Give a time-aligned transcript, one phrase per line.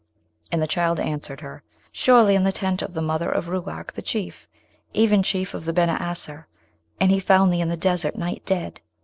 [0.51, 4.01] And the child answered her, 'Surely in the tent of the mother of Ruark, the
[4.01, 4.47] chief,
[4.93, 6.47] even chief of the Beni Asser,
[6.99, 8.81] and he found thee in the desert, nigh dead.